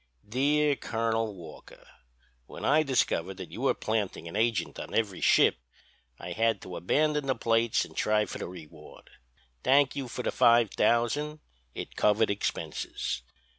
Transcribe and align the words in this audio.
DEAR 0.27 0.75
COLONEL 0.75 1.35
WALKER: 1.35 1.87
When 2.47 2.65
I 2.65 2.81
discovered 2.81 3.37
that 3.37 3.51
you 3.51 3.61
were 3.61 3.75
planting 3.75 4.27
an 4.27 4.35
agent 4.35 4.79
on 4.79 4.95
every 4.95 5.21
ship 5.21 5.59
I 6.17 6.31
had 6.31 6.59
to 6.63 6.75
abandon 6.75 7.27
the 7.27 7.35
plates 7.35 7.85
and 7.85 7.95
try 7.95 8.25
for 8.25 8.39
the 8.39 8.47
reward. 8.47 9.11
Thank 9.63 9.95
you 9.95 10.07
for 10.07 10.23
the 10.23 10.31
five 10.31 10.71
thousand; 10.71 11.39
it 11.75 11.95
covered 11.95 12.31
expenses. 12.31 13.21